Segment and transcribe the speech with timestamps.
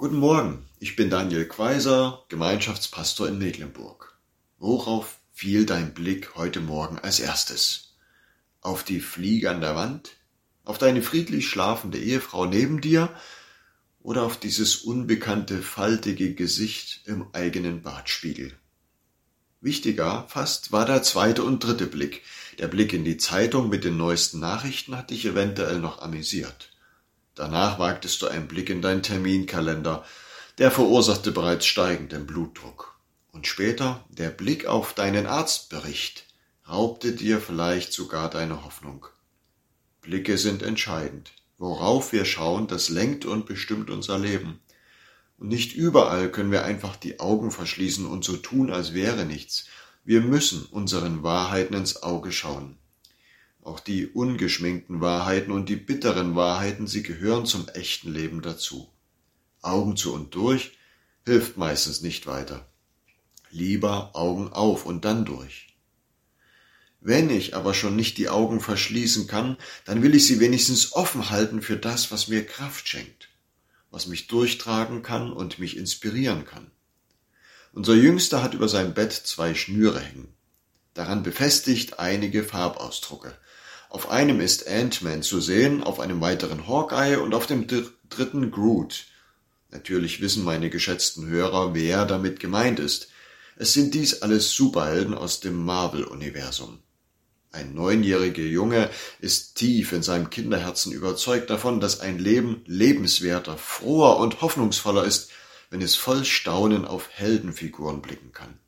[0.00, 4.16] Guten Morgen, ich bin Daniel Quaiser, Gemeinschaftspastor in Mecklenburg.
[4.60, 7.96] Worauf fiel dein Blick heute Morgen als erstes?
[8.60, 10.10] Auf die Fliege an der Wand?
[10.62, 13.12] Auf deine friedlich schlafende Ehefrau neben dir?
[14.00, 18.56] Oder auf dieses unbekannte, faltige Gesicht im eigenen Badspiegel?
[19.60, 22.22] Wichtiger fast war der zweite und dritte Blick.
[22.60, 26.70] Der Blick in die Zeitung mit den neuesten Nachrichten hat dich eventuell noch amüsiert.
[27.38, 30.04] Danach wagtest du einen Blick in deinen Terminkalender,
[30.58, 32.98] der verursachte bereits steigenden Blutdruck.
[33.30, 36.26] Und später der Blick auf deinen Arztbericht
[36.68, 39.06] raubte dir vielleicht sogar deine Hoffnung.
[40.00, 41.30] Blicke sind entscheidend.
[41.58, 44.58] Worauf wir schauen, das lenkt und bestimmt unser Leben.
[45.38, 49.66] Und nicht überall können wir einfach die Augen verschließen und so tun, als wäre nichts.
[50.04, 52.77] Wir müssen unseren Wahrheiten ins Auge schauen.
[53.62, 58.90] Auch die ungeschminkten Wahrheiten und die bitteren Wahrheiten, sie gehören zum echten Leben dazu.
[59.60, 60.78] Augen zu und durch
[61.24, 62.66] hilft meistens nicht weiter.
[63.50, 65.68] Lieber Augen auf und dann durch.
[67.00, 71.30] Wenn ich aber schon nicht die Augen verschließen kann, dann will ich sie wenigstens offen
[71.30, 73.28] halten für das, was mir Kraft schenkt,
[73.90, 76.70] was mich durchtragen kann und mich inspirieren kann.
[77.72, 80.34] Unser Jüngster hat über sein Bett zwei Schnüre hängen.
[80.98, 83.32] Daran befestigt einige Farbausdrucke.
[83.88, 89.04] Auf einem ist Ant-Man zu sehen, auf einem weiteren Hawkeye und auf dem dritten Groot.
[89.70, 93.10] Natürlich wissen meine geschätzten Hörer, wer damit gemeint ist.
[93.54, 96.80] Es sind dies alles Superhelden aus dem Marvel-Universum.
[97.52, 98.90] Ein neunjähriger Junge
[99.20, 105.30] ist tief in seinem Kinderherzen überzeugt davon, dass ein Leben lebenswerter, froher und hoffnungsvoller ist,
[105.70, 108.58] wenn es voll Staunen auf Heldenfiguren blicken kann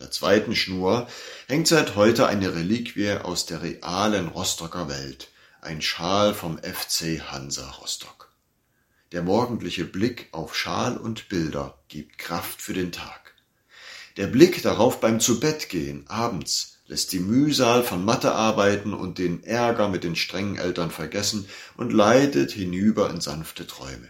[0.00, 1.06] der zweiten Schnur
[1.46, 5.28] hängt seit heute eine Reliquie aus der realen Rostocker Welt,
[5.60, 8.32] ein Schal vom FC Hansa Rostock.
[9.12, 13.34] Der morgendliche Blick auf Schal und Bilder gibt Kraft für den Tag.
[14.16, 20.02] Der Blick darauf beim Zubettgehen abends lässt die Mühsal von Mathearbeiten und den Ärger mit
[20.02, 24.08] den strengen Eltern vergessen und leitet hinüber in sanfte Träume.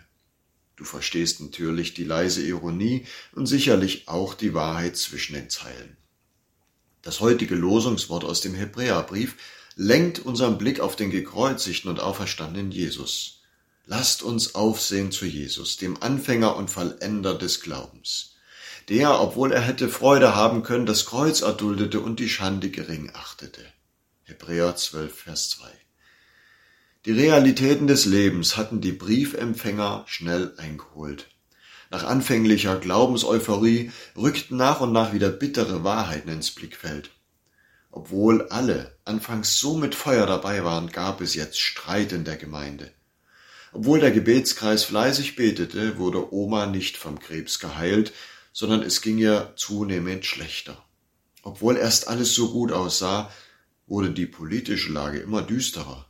[0.80, 5.98] Du verstehst natürlich die leise Ironie und sicherlich auch die Wahrheit zwischen den Zeilen.
[7.02, 9.36] Das heutige Losungswort aus dem Hebräerbrief
[9.76, 13.42] lenkt unseren Blick auf den gekreuzigten und auferstandenen Jesus.
[13.84, 18.36] Lasst uns aufsehen zu Jesus, dem Anfänger und Vollender des Glaubens,
[18.88, 23.66] der, obwohl er hätte Freude haben können, das Kreuz erduldete und die Schande gering achtete.
[24.22, 25.68] Hebräer 12, Vers 2.
[27.06, 31.28] Die Realitäten des Lebens hatten die Briefempfänger schnell eingeholt.
[31.88, 37.10] Nach anfänglicher Glaubenseuphorie rückten nach und nach wieder bittere Wahrheiten ins Blickfeld.
[37.91, 42.93] Obwohl alle anfangs so mit Feuer dabei waren, gab es jetzt Streit in der Gemeinde.
[43.72, 48.12] Obwohl der Gebetskreis fleißig betete, wurde Oma nicht vom Krebs geheilt,
[48.53, 50.84] sondern es ging ihr zunehmend schlechter.
[51.43, 53.33] Obwohl erst alles so gut aussah,
[53.87, 56.09] wurde die politische Lage immer düsterer.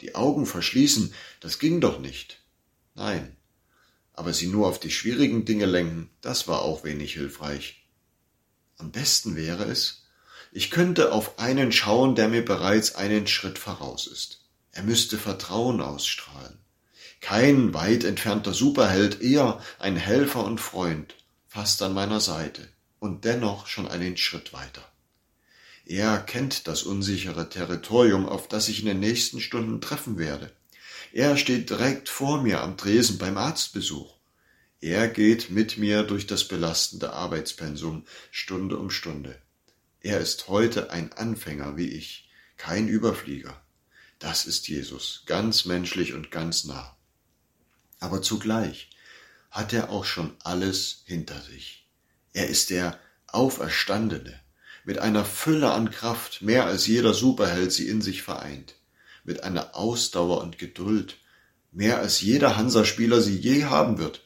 [0.00, 2.42] Die Augen verschließen, das ging doch nicht.
[2.94, 3.36] Nein,
[4.12, 7.86] aber sie nur auf die schwierigen Dinge lenken, das war auch wenig hilfreich.
[8.78, 10.06] Am besten wäre es,
[10.52, 14.40] ich könnte auf einen schauen, der mir bereits einen Schritt voraus ist.
[14.72, 16.58] Er müsste Vertrauen ausstrahlen.
[17.20, 21.14] Kein weit entfernter Superheld, eher ein Helfer und Freund,
[21.46, 22.68] fast an meiner Seite
[22.98, 24.82] und dennoch schon einen Schritt weiter.
[25.86, 30.50] Er kennt das unsichere Territorium, auf das ich in den nächsten Stunden treffen werde.
[31.12, 34.16] Er steht direkt vor mir am Tresen beim Arztbesuch.
[34.80, 39.40] Er geht mit mir durch das belastende Arbeitspensum Stunde um Stunde.
[40.00, 43.62] Er ist heute ein Anfänger wie ich, kein Überflieger.
[44.18, 46.96] Das ist Jesus, ganz menschlich und ganz nah.
[48.00, 48.90] Aber zugleich
[49.52, 51.86] hat er auch schon alles hinter sich.
[52.32, 52.98] Er ist der
[53.28, 54.40] Auferstandene,
[54.86, 58.76] mit einer Fülle an Kraft, mehr als jeder Superheld sie in sich vereint,
[59.24, 61.18] mit einer Ausdauer und Geduld,
[61.72, 64.22] mehr als jeder Hansaspieler sie je haben wird.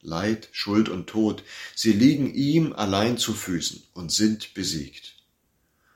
[0.00, 1.42] Leid, Schuld und Tod,
[1.74, 5.16] sie liegen ihm allein zu Füßen und sind besiegt.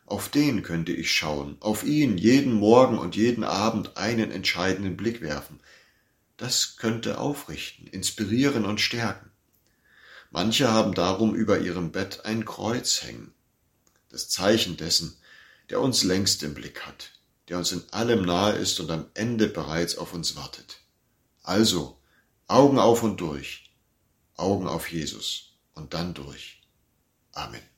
[0.05, 5.21] Auf den könnte ich schauen, auf ihn jeden Morgen und jeden Abend einen entscheidenden Blick
[5.21, 5.61] werfen.
[6.37, 9.31] Das könnte aufrichten, inspirieren und stärken.
[10.33, 13.33] Manche haben darum über ihrem Bett ein Kreuz hängen,
[14.13, 15.17] das Zeichen dessen,
[15.71, 17.13] der uns längst im Blick hat,
[17.49, 20.79] der uns in allem nahe ist und am Ende bereits auf uns wartet.
[21.43, 21.99] Also,
[22.47, 23.73] Augen auf und durch,
[24.37, 26.63] Augen auf Jesus und dann durch.
[27.33, 27.72] Amen.